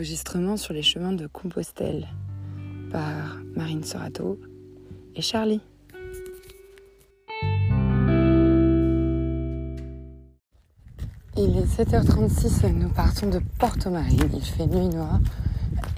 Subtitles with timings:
[0.00, 2.08] enregistrement sur les chemins de Compostelle
[2.90, 4.40] par Marine Sorato
[5.14, 5.60] et Charlie.
[11.36, 14.30] Il est 7h36 et nous partons de Porto Marine.
[14.32, 15.20] Il fait nuit noire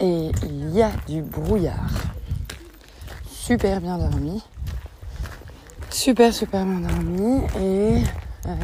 [0.01, 1.93] et il y a du brouillard.
[3.31, 4.43] Super bien dormi.
[5.91, 7.43] Super, super bien dormi.
[7.61, 8.03] Et
[8.47, 8.55] euh,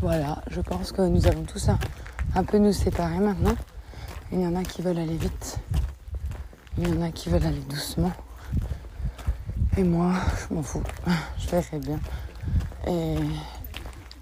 [0.00, 1.78] voilà, je pense que nous avons tous un,
[2.34, 3.54] un peu nous séparer maintenant.
[4.32, 5.58] Il y en a qui veulent aller vite.
[6.78, 8.12] Il y en a qui veulent aller doucement.
[9.76, 10.12] Et moi,
[10.48, 10.82] je m'en fous.
[11.38, 12.00] Je verrai bien.
[12.86, 13.16] Et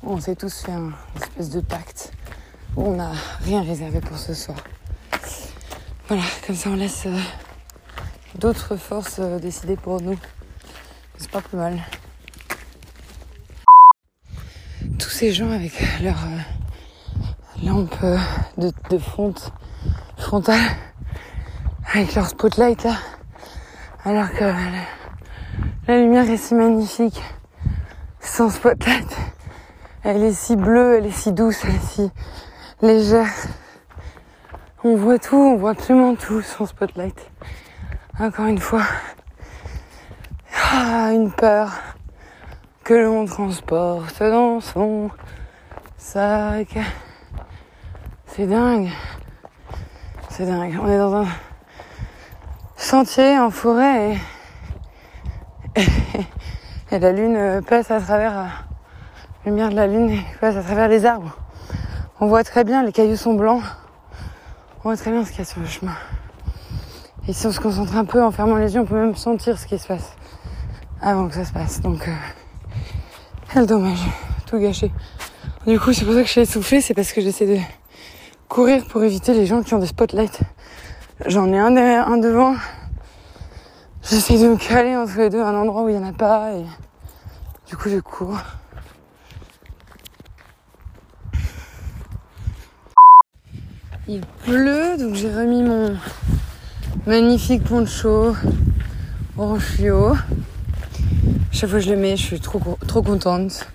[0.02, 2.12] on s'est tous fait un espèce de pacte
[2.76, 4.58] on n'a rien réservé pour ce soir.
[6.08, 7.18] Voilà, comme ça on laisse euh,
[8.36, 10.18] d'autres forces euh, décider pour nous.
[11.18, 11.80] C'est pas plus mal.
[14.98, 15.72] Tous ces gens avec
[16.02, 18.18] leur euh, lampe euh,
[18.56, 19.52] de fonte
[21.92, 22.94] avec leur spotlight là,
[24.04, 24.54] alors que la,
[25.88, 27.20] la lumière est si magnifique
[28.20, 29.16] sans spotlight.
[30.04, 32.10] Elle est si bleue, elle est si douce, elle est si
[32.80, 33.26] légère.
[34.84, 37.28] On voit tout, on voit absolument tout sans spotlight.
[38.20, 38.84] Encore une fois.
[40.72, 41.72] Ah, une peur
[42.84, 45.10] que l'on transporte dans son
[45.98, 46.78] sac.
[48.26, 48.90] C'est dingue.
[50.30, 50.78] C'est dingue.
[50.80, 51.26] On est dans un
[52.76, 54.16] sentier en forêt
[55.76, 55.82] et,
[56.92, 58.48] et la lune passe à travers la
[59.44, 61.36] lumière de la lune passe à travers les arbres.
[62.20, 63.62] On voit très bien, les cailloux sont blancs.
[64.80, 65.94] On voit très bien ce qu'il y a sur le chemin.
[67.26, 69.58] Et si on se concentre un peu en fermant les yeux, on peut même sentir
[69.58, 70.14] ce qui se passe
[71.02, 71.80] avant que ça se passe.
[71.80, 72.14] Donc, euh,
[73.52, 74.00] quel dommage,
[74.46, 74.92] tout gâché.
[75.66, 77.58] Du coup, c'est pour ça que je suis essoufflée, c'est parce que j'essaie de
[78.50, 80.40] courir pour éviter les gens qui ont des spotlights.
[81.24, 82.56] J'en ai un derrière, un devant.
[84.02, 86.50] J'essaie de me caler entre les deux, un endroit où il n'y en a pas.
[86.54, 86.64] Et
[87.68, 88.40] du coup, je cours.
[94.08, 95.96] Il pleut, donc j'ai remis mon
[97.06, 98.34] magnifique poncho
[99.38, 100.16] orange fluo.
[101.52, 103.68] Chaque fois que je le mets, je suis trop, trop contente.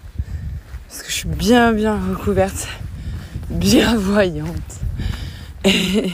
[0.89, 2.67] Parce que je suis bien, bien recouverte,
[3.49, 4.49] bien voyante.
[5.65, 6.11] Et,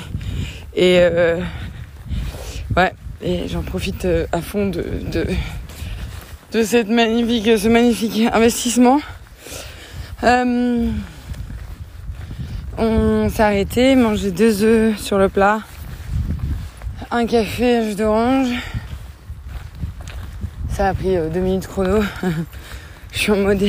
[0.73, 1.41] et euh,
[2.77, 5.27] ouais, et j'en profite euh, à fond de,
[6.63, 9.01] cette magnifique, ce magnifique investissement.
[10.23, 10.89] Euh,
[12.77, 15.59] on s'est arrêté, mangé deux œufs sur le plat,
[17.11, 18.47] un café, jus d'orange.
[20.69, 22.01] Ça a pris deux minutes chrono.
[23.11, 23.67] je suis en mode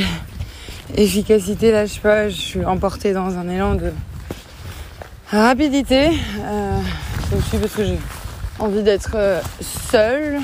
[0.96, 3.92] efficacité, là je sais pas, je suis emportée dans un élan de
[5.30, 6.10] rapidité.
[6.40, 6.80] Euh,
[7.28, 7.98] c'est aussi parce que j'ai
[8.58, 10.40] envie d'être euh, seule.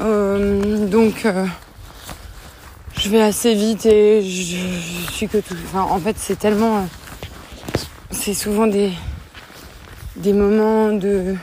[0.00, 1.46] Euh, donc euh,
[2.96, 4.56] je vais assez vite et je,
[5.06, 5.54] je suis que tout.
[5.66, 6.86] Enfin, en fait, c'est tellement.
[8.10, 8.92] c'est souvent des,
[10.32, 11.36] moments de,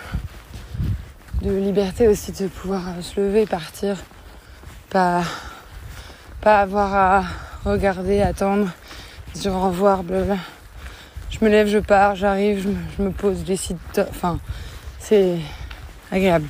[1.43, 3.97] liberté aussi de pouvoir se lever, partir,
[4.89, 5.23] pas
[6.43, 7.23] avoir à
[7.65, 8.67] regarder, attendre,
[9.35, 10.37] dire au revoir, blablabla.
[11.29, 12.65] Je me lève, je pars, j'arrive,
[12.97, 13.77] je me, pose, je décide.
[13.95, 14.39] de- Enfin,
[14.99, 15.37] c'est
[16.11, 16.45] agréable.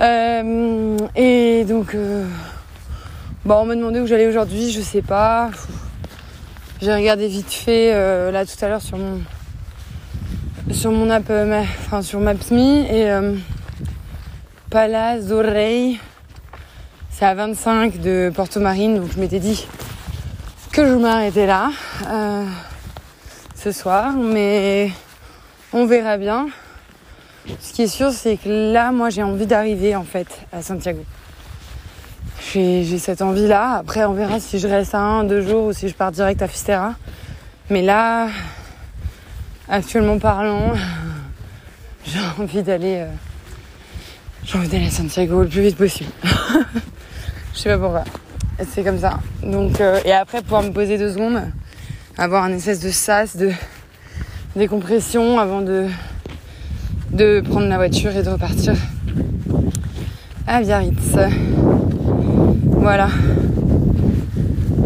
[0.00, 2.26] Euh, et donc, euh,
[3.44, 5.50] bon, on m'a demandé où j'allais aujourd'hui, je sais pas.
[6.82, 9.20] J'ai regardé vite fait euh, là tout à l'heure sur mon
[10.72, 11.30] sur mon app,
[11.86, 13.36] enfin sur Maps.me et
[14.70, 15.92] Palace d'Orey,
[17.10, 19.66] c'est à 25 de Porto Marine, donc je m'étais dit
[20.74, 21.70] que je m'arrêtais là
[22.08, 22.44] euh,
[23.54, 24.90] ce soir, mais
[25.72, 26.48] on verra bien.
[27.60, 31.04] Ce qui est sûr, c'est que là, moi, j'ai envie d'arriver en fait à Santiago.
[32.52, 33.76] J'ai cette envie-là.
[33.76, 36.48] Après, on verra si je reste un, deux jours ou si je pars direct à
[36.48, 36.94] Fistera.
[37.70, 38.28] Mais là,
[39.68, 40.72] actuellement parlant,
[42.04, 43.12] j'ai envie d'aller, euh,
[44.44, 46.10] j'ai envie d'aller à Santiago le plus vite possible.
[47.54, 48.02] je sais pas pourquoi.
[48.62, 49.18] C'est comme ça.
[49.42, 51.42] Donc, euh, et après, pouvoir me poser deux secondes,
[52.16, 53.50] avoir un espèce de sas, de
[54.54, 55.88] décompression avant de
[57.10, 58.74] de prendre la voiture et de repartir
[60.46, 61.16] à Biarritz.
[62.64, 63.08] Voilà.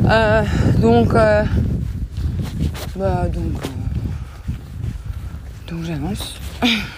[0.09, 0.43] Euh,
[0.81, 1.43] donc, euh,
[2.97, 3.69] bah, donc, euh,
[5.70, 6.38] donc j'avance.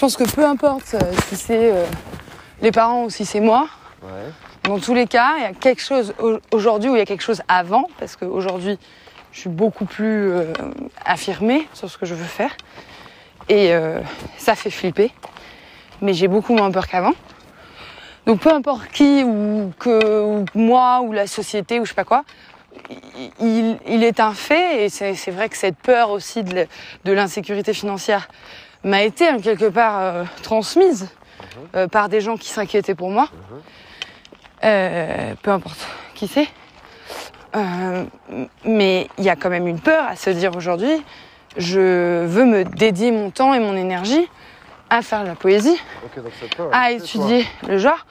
[0.00, 1.84] pense que peu importe euh, si c'est euh,
[2.62, 3.68] les parents ou si c'est moi,
[4.02, 4.32] Ouais.
[4.64, 6.14] Dans tous les cas, il y a quelque chose
[6.52, 8.78] aujourd'hui ou il y a quelque chose avant, parce qu'aujourd'hui,
[9.32, 10.52] je suis beaucoup plus euh,
[11.04, 12.56] affirmée sur ce que je veux faire.
[13.48, 14.00] Et euh,
[14.38, 15.12] ça fait flipper.
[16.02, 17.14] Mais j'ai beaucoup moins peur qu'avant.
[18.26, 22.04] Donc peu importe qui ou que ou moi ou la société ou je sais pas
[22.04, 22.24] quoi,
[23.40, 26.66] il, il est un fait et c'est vrai que cette peur aussi de
[27.12, 28.28] l'insécurité financière
[28.84, 31.08] m'a été en quelque part euh, transmise
[31.74, 33.28] euh, par des gens qui s'inquiétaient pour moi.
[34.64, 36.48] Euh, peu importe qui c'est.
[38.64, 41.02] Mais il y a quand même une peur à se dire aujourd'hui,
[41.56, 44.28] je veux me dédier mon temps et mon énergie
[44.88, 48.06] à faire de la poésie, Ok, donc cette peur, à étudier le genre.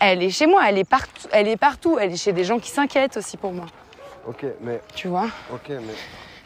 [0.00, 2.58] Elle est chez moi, elle est partout, elle est partout, elle est chez des gens
[2.58, 4.30] qui s'inquiètent aussi pour moi, toi.
[4.30, 5.28] Ok, mais, tu vois?
[5.52, 5.94] ok, mais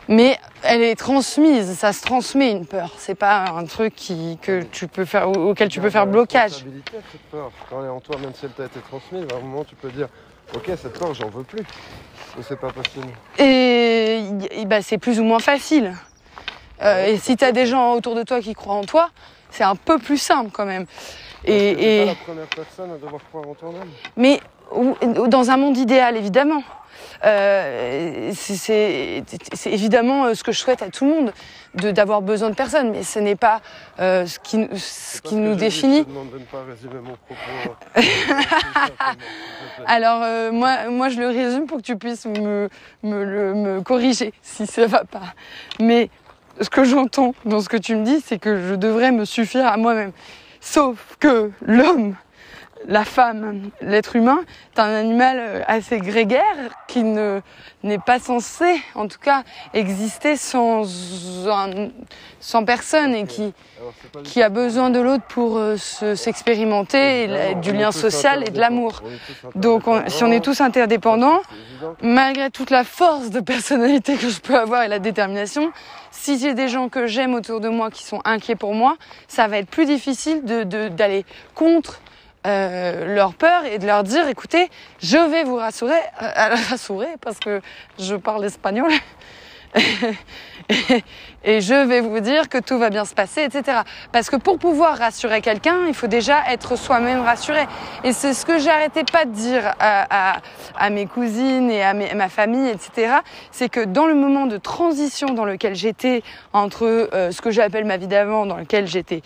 [0.09, 2.95] Mais elle est transmise, ça se transmet une peur.
[2.97, 6.65] C'est pas un truc qui, que tu peux faire, auquel tu peux faire blocage.
[7.13, 7.51] cette peur.
[7.69, 9.75] Quand elle est en toi, même si elle t'a été transmise, à un moment tu
[9.75, 10.09] peux dire,
[10.55, 11.63] ok, cette peur, j'en veux plus.
[12.41, 13.09] C'est pas possible.
[13.39, 14.23] Et,
[14.67, 15.95] bah, c'est plus ou moins facile.
[16.83, 19.11] Euh, et si tu as des gens autour de toi qui croient en toi,
[19.51, 20.87] c'est un peu plus simple quand même.
[20.87, 23.89] Parce que Et, pas la première personne à devoir croire en toi-même.
[24.17, 24.41] mais
[25.29, 26.63] dans un monde idéal, évidemment.
[27.25, 29.25] Euh, c'est-
[29.67, 31.33] évidemment euh, ce que je souhaite à tout le monde,
[31.75, 33.61] de d'avoir besoin de personne, mais ce n'est pas
[34.01, 36.01] euh, ce qui, ce qui nous définit.
[36.01, 36.05] Euh,
[37.95, 38.03] plaît.
[39.87, 42.69] Alors euh, moi, moi je le résume pour que tu puisses me,
[43.03, 45.35] me, le- me corriger si ça va pas.
[45.81, 46.11] Mais
[46.61, 49.67] ce que j'entends dans ce que tu me dis, c'est que je devrais me suffire
[49.67, 50.13] à moi-même.
[50.61, 52.15] Sauf que l'homme,
[52.87, 54.41] la femme, l'être humain,
[54.77, 56.45] est un animal euh, assez grégaire
[56.87, 57.41] qui ne
[57.83, 59.43] n'est pas censé, en tout cas,
[59.75, 60.85] exister sans
[61.49, 61.89] un-
[62.41, 63.25] sans personne et
[64.25, 68.59] qui a besoin de l'autre pour euh, se- s'expérimenter, et du lien social et de
[68.61, 69.03] l'amour.
[69.55, 71.41] Donc on- si on est tous interdépendants,
[72.03, 75.73] malgré toute la force de personnalité que je peux avoir et la détermination,
[76.11, 78.97] si j'ai des gens que j'aime autour de moi qui sont inquiets pour moi,
[79.29, 82.01] ça va être plus difficile de- de- d'aller contre
[82.47, 84.71] euh, leur peur et de leur dire écoutez,
[85.01, 87.61] je vais vous rassurer, euh, rassurer parce que
[87.99, 88.93] je parle espagnol.
[91.45, 93.81] et je vais vous dire que tout va bien se passer, etc.
[94.13, 97.67] Parce que pour pouvoir rassurer quelqu'un, il faut déjà être soi-même rassuré.
[98.05, 100.41] Et c'est ce que j'arrêtais pas de dire à,
[100.91, 103.17] mes cousines et à ma famille, etc.
[103.51, 107.85] C'est que dans le moment de transition dans lequel j'étais entre euh, ce que j'appelle
[107.85, 109.23] ma vie d'avant, dans lequel j'étais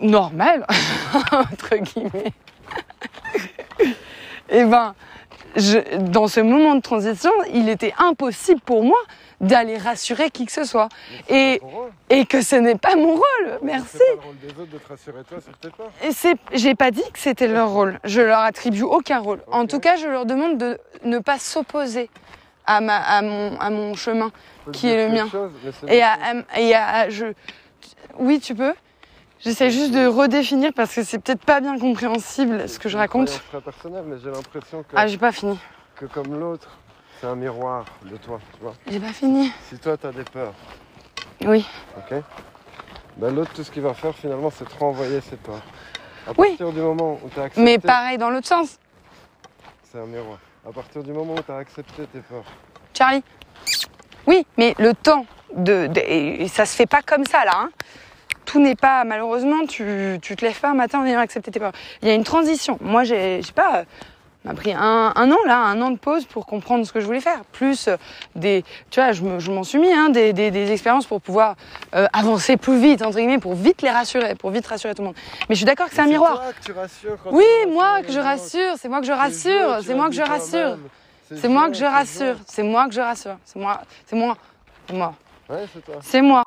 [0.00, 0.66] normale,
[1.32, 2.32] entre guillemets,
[4.48, 4.94] et ben,
[5.56, 8.98] je, dans ce moment de transition, il était impossible pour moi
[9.40, 10.88] d'aller rassurer qui que ce soit.
[11.28, 11.60] Et,
[12.10, 13.98] et que ce n'est pas mon rôle, merci.
[13.98, 15.38] C'est pas le rôle des autres de te rassurer toi
[15.76, 15.90] peurs.
[16.04, 17.98] Et c'est, j'ai pas dit que c'était leur rôle.
[18.04, 19.40] Je leur attribue aucun rôle.
[19.50, 22.08] En tout cas, je leur demande de ne pas s'opposer
[22.66, 24.30] à ma, à mon, à mon chemin
[24.72, 25.28] qui est le mien.
[25.28, 25.50] chose,
[25.88, 27.26] et le à, à- et à- je,
[28.18, 28.74] oui, tu peux.
[29.44, 32.98] J'essaie juste de redéfinir parce que c'est peut-être pas bien compréhensible ce que je C'est
[33.00, 33.42] raconte.
[33.50, 35.58] très personnelle, mais j'ai l'impression que, Ah, j'ai pas fini.
[35.96, 36.68] que comme l'autre,
[37.20, 38.74] c'est un miroir de toi, tu vois.
[38.86, 39.50] J'ai pas fini.
[39.68, 40.54] Si toi, tu as des peurs,
[41.44, 41.66] Oui.
[41.96, 42.22] ok
[43.16, 45.62] ben, L'autre, tout ce qu'il va faire, finalement, c'est te renvoyer ses peurs.
[46.26, 46.48] À Oui.
[46.50, 48.78] partir du moment où tu as accepté, Mais pareil dans l'autre sens.
[49.90, 50.38] c'est un miroir.
[50.64, 52.44] À partir du moment où tu as accepté tes peurs,
[52.96, 53.24] Charlie.
[54.28, 57.52] Oui, mais le temps de, de- et ça se fait pas comme ça là.
[57.56, 57.70] hein.
[58.44, 59.66] Tout n'est pas malheureusement.
[59.68, 61.72] Tu, tu te lèves pas un matin en ayant accepté tes peurs.
[62.02, 62.78] Il y a une transition.
[62.80, 63.76] Moi, j'ai, je sais pas.
[63.78, 63.84] euh,
[64.44, 67.06] m'a pris un, un an là, un an de pause pour comprendre ce que je
[67.06, 67.44] voulais faire.
[67.52, 67.96] Plus euh,
[68.34, 71.20] des, tu vois, je, me- je m'en suis mis hein, des, des, des expériences pour
[71.20, 71.54] pouvoir
[71.94, 75.06] euh, avancer plus vite entre guillemets, pour vite les rassurer, pour vite rassurer tout le
[75.06, 75.16] monde.
[75.48, 76.40] Mais je suis d'accord que c'est un miroir.
[76.42, 78.72] toi que tu rassures quand Oui, tu moi que je rassure.
[78.78, 79.78] C'est moi que je rassure.
[79.84, 80.76] C'est moi que je rassure.
[81.36, 82.36] C'est moi que je rassure.
[82.48, 83.36] C'est moi que je rassure.
[83.44, 83.80] C'est moi.
[84.06, 84.36] C'est moi.
[84.88, 85.14] C'est moi.
[85.48, 85.94] Ouais, c'est toi.
[86.02, 86.42] C'est moi.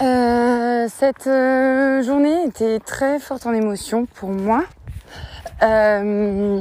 [0.00, 4.64] Euh, cette euh, journée était très forte en émotions pour moi.
[5.62, 6.60] Euh,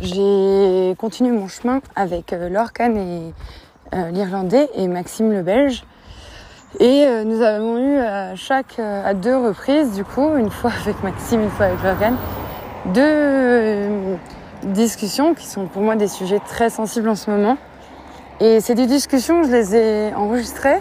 [0.00, 3.34] j'ai continué mon chemin avec euh, Kahn et
[3.94, 5.84] euh, l'Irlandais et Maxime le Belge.
[6.80, 11.42] Et nous avons eu à chaque à deux reprises, du coup, une fois avec Maxime,
[11.42, 12.16] une fois avec Kahn,
[12.86, 14.18] deux
[14.62, 17.56] discussions qui sont pour moi des sujets très sensibles en ce moment.
[18.40, 20.80] Et ces deux discussions, je les ai enregistrées,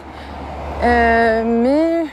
[0.84, 2.06] euh, mais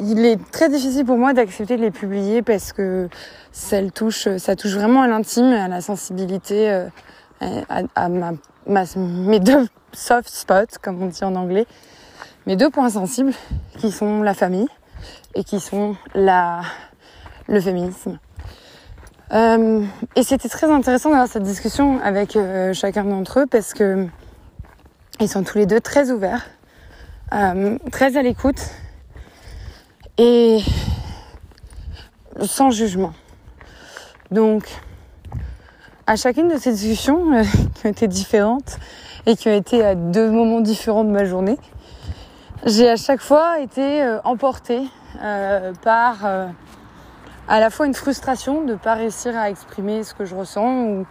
[0.00, 3.08] il est très difficile pour moi d'accepter de les publier parce que
[3.52, 6.88] ça touche, ça touche vraiment à l'intime, à la sensibilité, euh,
[7.40, 8.32] à, à ma,
[8.66, 11.66] ma- mes deux soft spots, comme on dit en anglais,
[12.46, 13.32] mes deux points sensibles,
[13.78, 14.68] qui sont la famille
[15.34, 16.62] et qui sont la,
[17.48, 18.18] le féminisme.
[19.32, 19.82] Euh,
[20.16, 24.06] et c'était très intéressant d'avoir cette discussion avec euh, chacun d'entre eux parce que
[25.20, 26.44] ils sont tous les deux très ouverts,
[27.34, 28.62] euh, très à l'écoute
[30.18, 30.60] et
[32.40, 33.12] sans jugement.
[34.30, 34.68] Donc,
[36.06, 37.42] à chacune de ces discussions euh,
[37.74, 38.78] qui ont été différentes
[39.26, 41.58] et qui ont été à deux moments différents de ma journée,
[42.66, 44.82] j'ai à chaque fois été euh, emportée
[45.82, 46.26] par
[47.46, 50.84] à la fois une frustration de ne pas réussir à exprimer ce que je ressens
[50.86, 51.06] ou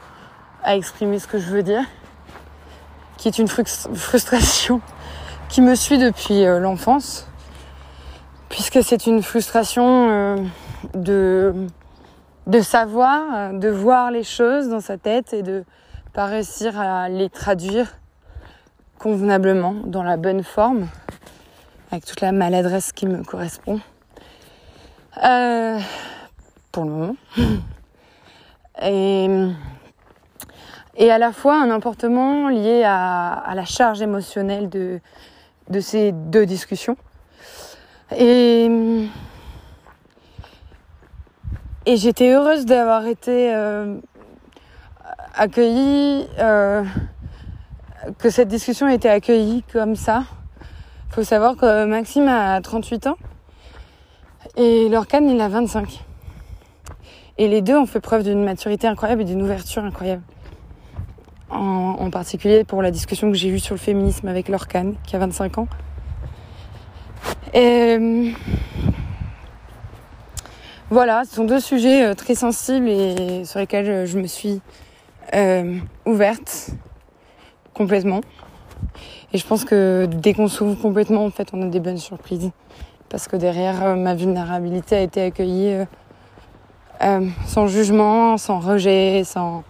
[0.62, 1.84] à exprimer ce que je veux dire,
[3.18, 4.82] qui est une frustration
[5.54, 7.28] qui me suit depuis euh, l'enfance,
[8.50, 10.38] puisque c'est une frustration euh,
[10.96, 11.54] de
[12.48, 15.64] de savoir, de voir les choses dans sa tête et de
[16.12, 18.00] pas réussir à les traduire
[18.98, 20.88] convenablement, dans la bonne forme,
[21.92, 23.80] avec toute la maladresse qui me correspond.
[25.24, 25.78] Euh,
[26.72, 27.16] pour le moment.
[28.82, 29.28] Et,
[30.98, 35.00] et à la fois un emportement lié à la charge émotionnelle de,
[35.70, 36.98] de ces deux discussions.
[38.18, 38.70] Et,
[41.86, 43.98] j'étais heureuse d'avoir été euh,
[45.36, 46.84] accueillie, euh,
[48.20, 50.24] que cette discussion ait été accueillie comme ça.
[51.10, 53.18] Faut savoir que Maxime a 38 ans
[54.58, 56.04] et Lorcan il a 25.
[57.38, 60.24] Et les deux ont fait preuve d'une maturité incroyable et d'une ouverture incroyable.
[61.54, 65.20] En, particulier pour la discussion que j'ai eue sur le féminisme avec Lorcan, qui a
[65.20, 65.68] 25 ans.
[67.54, 68.34] Et
[70.90, 74.62] voilà, ce sont deux sujets euh, très sensibles et sur lesquels je, je me suis
[75.34, 76.72] euh, ouverte
[77.74, 78.22] complètement.
[79.34, 82.52] Et je pense que dès qu'on s'ouvre complètement, en fait, on a des bonnes surprises.
[83.10, 85.86] Parce que derrière, euh, ma vulnérabilité a été accueillie euh,
[87.02, 89.64] euh, sans jugement, sans rejet, sans...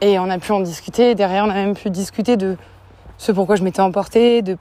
[0.00, 1.14] Et on a pu en discuter.
[1.14, 2.56] Derrière, on a même pu discuter de
[3.16, 4.56] ce pourquoi je m'étais emportée, de,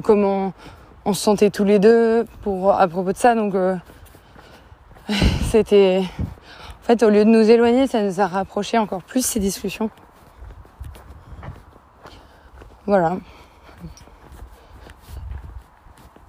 [0.00, 0.52] comment
[1.04, 3.34] on se sentait tous les deux pour, à propos de ça.
[3.34, 3.76] Donc, euh,
[5.50, 6.02] c'était...
[6.80, 9.90] En fait, au lieu de nous éloigner, ça nous a rapprochés encore plus ces discussions.
[12.86, 13.18] Voilà.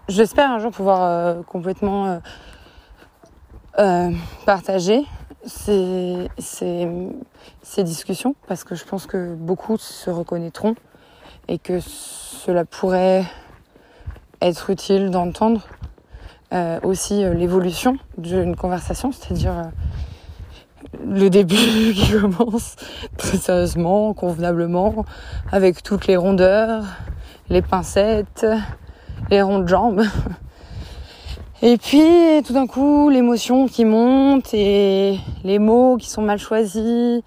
[0.09, 2.19] J'espère un jour pouvoir euh, complètement euh,
[3.77, 4.11] euh,
[4.45, 5.05] partager
[5.45, 6.29] ces,
[7.83, 10.75] discussions parce que je pense que beaucoup se reconnaîtront
[11.47, 13.25] et que cela pourrait
[14.41, 15.67] être utile d'entendre
[16.51, 21.55] euh, aussi euh, l'évolution d'une conversation, c'est-à-dire euh, le début
[21.93, 22.75] qui commence
[23.17, 25.05] très sérieusement, convenablement,
[25.51, 26.83] avec toutes les rondeurs,
[27.49, 28.45] les pincettes,
[29.29, 30.03] les ronds de jambes.
[31.61, 37.21] Et puis tout d'un coup, l'émotion qui monte et les mots qui sont mal choisis,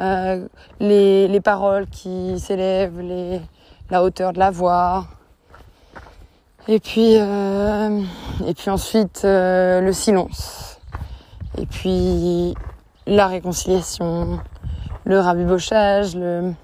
[0.00, 0.48] euh,
[0.80, 3.42] les, les paroles qui s'élèvent, les,
[3.90, 5.06] la hauteur de la voix.
[6.66, 8.00] Et puis, euh,
[8.46, 10.80] et puis ensuite euh, le silence.
[11.58, 12.54] Et puis
[13.06, 14.40] la réconciliation,
[15.04, 16.54] le rabibochage, le,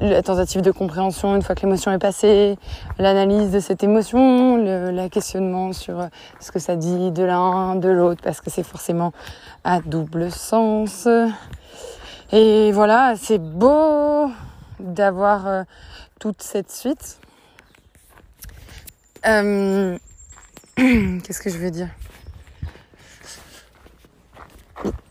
[0.00, 2.58] la tentative de compréhension une fois que l'émotion est passée,
[2.98, 6.08] l'analyse de cette émotion, le questionnement sur
[6.40, 9.12] ce que ça dit de l'un, de l'autre, parce que c'est forcément
[9.64, 11.08] à double sens.
[12.32, 14.30] Et voilà, c'est beau
[14.78, 15.62] d'avoir euh,
[16.20, 17.18] toute cette suite.
[19.26, 19.98] Euh,
[20.76, 21.88] Qu'est-ce que je veux dire?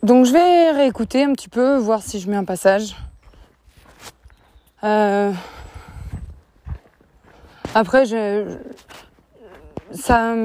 [0.01, 2.95] Donc je vais réécouter un petit peu, voir si je mets un passage.
[4.83, 5.33] Euh...
[7.75, 8.57] Après, je...
[9.91, 10.35] Ça...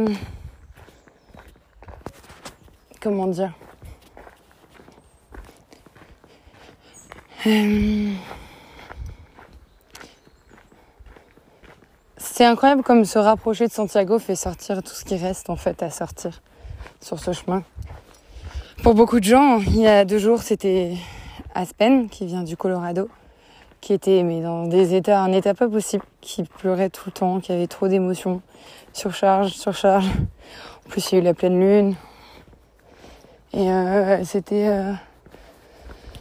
[3.01, 3.53] Comment dire?
[7.47, 8.13] Euh...
[12.17, 15.83] C'est incroyable comme se rapprocher de Santiago fait sortir tout ce qui reste en fait
[15.85, 16.43] à sortir
[17.01, 17.63] sur ce chemin.
[18.83, 20.97] Pour beaucoup de gens, il y a deux jours, c'était
[21.55, 23.09] Aspen qui vient du Colorado,
[23.91, 27.67] mais dans des états, un état pas possible, qui pleurait tout le temps, qui avait
[27.67, 28.41] trop d'émotions,
[28.93, 30.07] surcharge, surcharge.
[30.87, 31.95] En plus, il y a eu la pleine lune.
[33.53, 34.93] Et euh, c'était euh,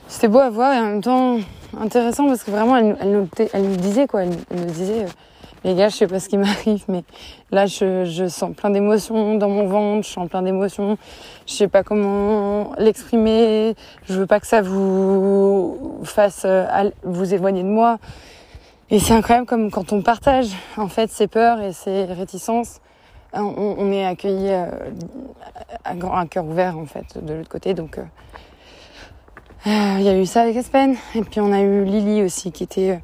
[0.08, 1.40] c'était beau à voir et en même temps
[1.80, 5.08] intéressant parce que vraiment elle, nous, disait quoi, elle, elle nous disait euh,
[5.64, 7.04] les gars, je sais pas ce qui m'arrive, mais
[7.52, 10.98] là, je, je sens plein d'émotions dans mon ventre, je sens plein d'émotions.
[11.46, 13.76] Je sais pas comment l'exprimer.
[14.06, 17.98] Je veux pas que ça vous fasse euh, vous éloigner de moi.
[18.90, 22.80] Et c'est incroyable comme quand on partage, en fait, ses peurs et ses réticences
[23.34, 24.70] on, est accueillis à,
[25.86, 27.74] un cœur ouvert en fait de l'autre côté.
[27.74, 28.00] Donc
[29.66, 30.96] il y a eu ça avec Aspen.
[31.16, 33.00] Et puis on a eu Lily aussi qui était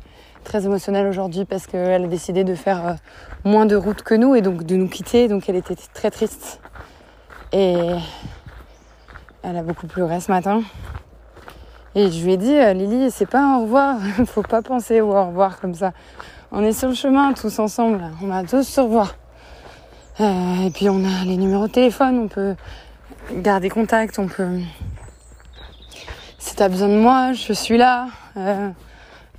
[0.50, 2.96] très émotionnelle aujourd'hui parce qu'elle a décidé de faire
[3.46, 5.28] moins de route que nous et donc de nous quitter.
[5.28, 6.60] Donc elle était très triste.
[7.54, 7.76] Et
[9.44, 10.64] elle a beaucoup pleuré ce matin.
[11.94, 15.02] Et je lui ai dit, euh, Lily, c'est pas un au revoir, faut pas penser
[15.02, 15.92] au au revoir comme ça.
[16.52, 19.16] On est sur le chemin tous ensemble, on a tous au revoir.
[20.20, 22.56] Euh, et puis on a les numéros de téléphone, on peut
[23.32, 24.60] garder contact, on peut.
[26.40, 28.08] Si t'as besoin de moi, je suis là.
[28.36, 28.70] Euh,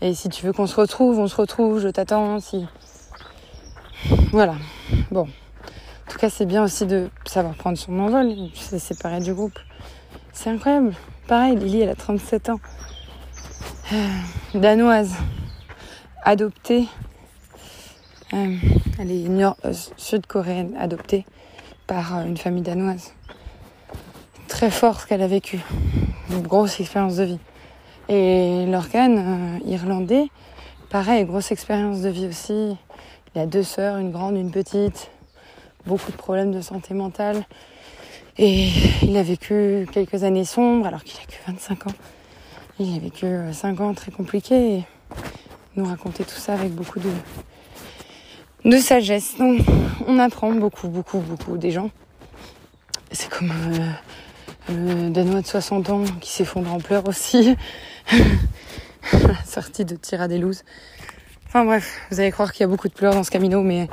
[0.03, 2.39] et si tu veux qu'on se retrouve, on se retrouve, je t'attends.
[4.33, 4.55] Voilà.
[5.11, 5.23] Bon.
[5.23, 9.59] En tout cas, c'est bien aussi de savoir prendre son envol, se séparer du groupe.
[10.33, 10.95] C'est incroyable.
[11.29, 12.61] Pareil, Lily, elle a 37 ans.
[13.93, 14.09] Euh,
[14.55, 15.15] danoise,
[16.25, 16.89] adoptée.
[18.33, 18.57] Euh,
[18.99, 21.27] elle est euh, sud-coréenne, adoptée
[21.87, 23.13] par une famille danoise.
[24.49, 25.61] Très fort ce qu'elle a vécu.
[26.31, 27.39] Une grosse expérience de vie.
[28.11, 30.27] Et l'organe irlandais,
[30.91, 32.77] pareil, grosse expérience de vie aussi.
[33.35, 35.11] Il a deux sœurs, une grande, une petite.
[35.87, 37.47] Beaucoup de problèmes de santé mentale.
[38.37, 38.69] Et
[39.03, 41.95] il a vécu quelques années sombres alors qu'il a que 25 ans.
[42.79, 44.85] Il a vécu 5 ans très compliqués
[45.77, 47.11] nous racontait tout ça avec beaucoup de,
[48.65, 49.37] de sagesse.
[49.39, 49.61] Donc
[50.07, 51.91] on apprend beaucoup, beaucoup, beaucoup des gens.
[53.13, 53.91] C'est comme euh,
[54.71, 57.57] le Danois de 60 ans qui s'effondre en pleurs aussi.
[59.13, 60.41] La sortie de Tira des
[61.47, 63.89] Enfin bref, vous allez croire qu'il y a beaucoup de pleurs dans ce camino, mais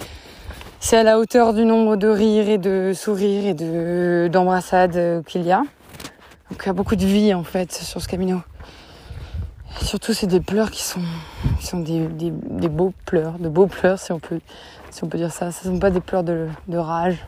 [0.79, 5.43] c'est à la hauteur du nombre de rires et de sourires et de d'embrassades qu'il
[5.43, 5.63] y a.
[6.49, 8.41] Donc il y a beaucoup de vie en fait sur ce camino.
[9.81, 11.01] surtout c'est des pleurs qui sont,
[11.79, 12.29] des,
[12.69, 14.39] beaux pleurs, de beaux pleurs si on peut,
[15.15, 15.51] dire ça.
[15.51, 17.25] Ce ne sont pas des pleurs de, rage,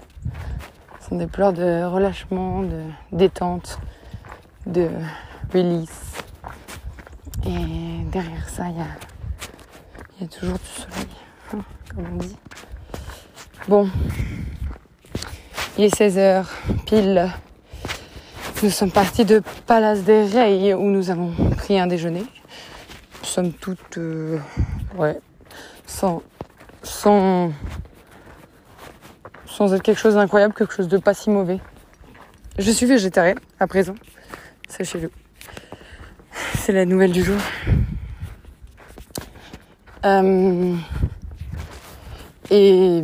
[1.10, 3.80] sont des pleurs de relâchement, de détente,
[4.66, 4.90] de
[5.54, 5.90] release.
[7.46, 11.08] Et derrière ça, il y a, y a toujours du soleil,
[11.54, 11.60] hein,
[11.96, 12.38] comme on dit.
[13.68, 13.90] Bon,
[15.78, 16.46] il est 16h,
[16.86, 17.30] pile.
[18.62, 22.26] Nous sommes partis de Palace des Rey où nous avons pris un déjeuner.
[23.24, 24.38] Somme toute, euh,
[24.98, 25.20] ouais,
[25.86, 26.22] sans,
[26.84, 27.52] sans,
[29.60, 31.60] sans être quelque chose d'incroyable, quelque chose de pas si mauvais.
[32.58, 33.96] Je suis végétarien à présent,
[34.70, 35.12] sachez-le.
[36.56, 37.36] C'est la nouvelle du jour.
[40.06, 40.76] Euh,
[42.50, 43.04] et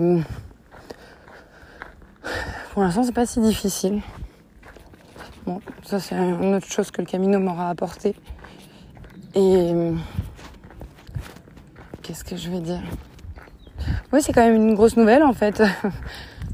[2.72, 4.02] pour l'instant, c'est pas si difficile.
[5.46, 8.16] Bon, ça c'est une autre chose que le Camino m'aura apporté.
[9.36, 9.74] Et
[12.02, 12.82] qu'est-ce que je vais dire?
[14.14, 15.62] Oui, c'est quand même une grosse nouvelle en fait.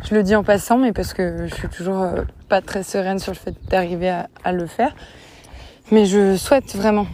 [0.04, 3.20] je le dis en passant, mais parce que je suis toujours euh, pas très sereine
[3.20, 4.10] sur le fait d'arriver
[4.44, 4.96] à, le faire.
[5.92, 7.08] Mais je souhaite vraiment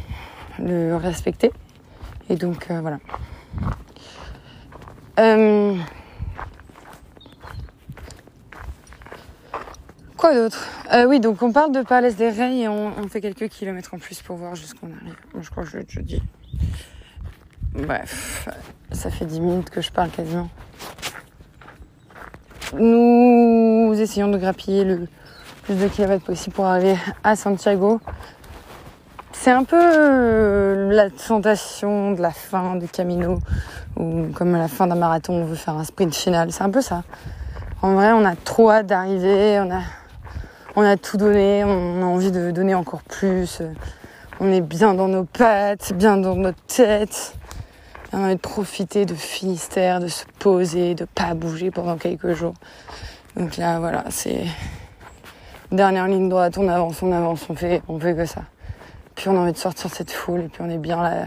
[0.59, 1.51] le respecter.
[2.29, 2.99] Et donc euh, voilà.
[5.19, 5.75] Euh,
[10.15, 10.65] Quoi d'autre?
[11.07, 14.21] Oui, donc on parle de Palace des Rey et on, fait quelques kilomètres en plus
[14.21, 15.15] pour voir jusqu'où on arrive.
[15.39, 16.23] je crois que je, je dis.
[17.73, 18.49] Bref,
[18.91, 20.49] ça fait 10 minutes que je parle quasiment.
[22.73, 25.07] Nous essayons de grappiller le
[25.63, 28.01] plus de kilomètres possible pour arriver à Santiago.
[29.31, 33.39] C'est un peu euh, la sensation de la fin du Camino,
[33.95, 36.51] ou comme à la fin d'un marathon, on veut faire un sprint final.
[36.51, 37.03] C'est un peu ça.
[37.81, 39.81] En vrai, on a trop hâte d'arriver, on a
[40.75, 43.63] on a tout donné, on a envie de donner encore plus.
[44.39, 47.33] On est bien dans nos pattes, bien dans notre tête.
[48.13, 52.33] On a envie de profiter de Finistère, de se poser, de pas bouger pendant quelques
[52.33, 52.53] jours.
[53.35, 54.45] Donc là, voilà, c'est
[55.71, 58.43] dernière ligne droite, on avance, on avance, on fait, on fait que ça.
[59.15, 61.25] Puis on a envie de sortir cette foule et puis on est bien là,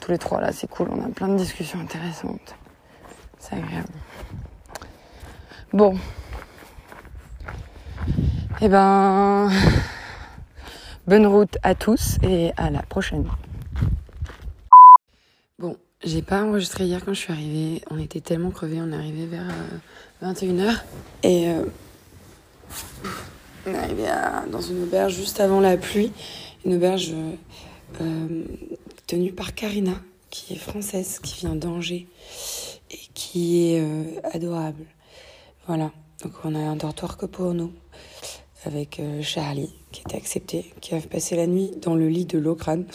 [0.00, 0.88] tous les trois là, c'est cool.
[0.92, 2.54] On a plein de discussions intéressantes.
[3.38, 3.88] C'est agréable.
[5.72, 5.96] Bon,
[8.60, 9.50] eh ben,
[11.06, 13.24] bonne route à tous et à la prochaine.
[15.60, 17.82] Bon, j'ai pas enregistré hier quand je suis arrivée.
[17.90, 19.44] On était tellement crevés, on est arrivé vers
[20.22, 20.62] 21h.
[20.62, 20.72] Euh,
[21.22, 21.64] et euh,
[23.66, 24.04] on est arrivé
[24.50, 26.12] dans une auberge juste avant la pluie.
[26.64, 27.12] Une auberge
[28.00, 28.44] euh,
[29.06, 32.08] tenue par Karina, qui est française, qui vient d'Angers
[32.90, 33.84] et qui est
[34.32, 34.86] adorable.
[35.66, 35.92] Voilà,
[36.22, 37.70] donc on a un dortoir que pour nous
[38.64, 42.86] avec Charlie, qui était accepté, qui a passé la nuit dans le lit de l'Ocrane,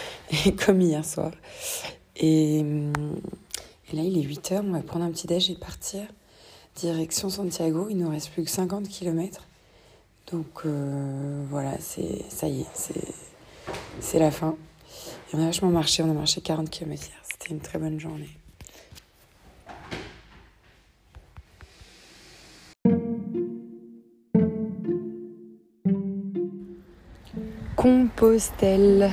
[0.66, 1.32] comme hier soir.
[2.18, 6.02] Et, et, là, il est 8 heures, on va prendre un petit déj et partir
[6.76, 7.88] direction Santiago.
[7.90, 9.42] Il nous reste plus que 50 km.
[10.30, 12.92] Donc euh, voilà, c'est ça y est,
[14.00, 14.56] c'est la fin.
[15.32, 17.16] Et on a vachement marché, on a marché 40 km hier.
[17.22, 18.28] C'était une très bonne journée.
[27.74, 29.10] Compostelle.